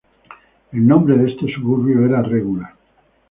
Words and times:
El 0.71 0.87
nombre 0.87 1.15
de 1.15 1.29
este 1.29 1.53
suburbio 1.53 2.03
era 2.03 2.23
"Regula". 2.23 2.73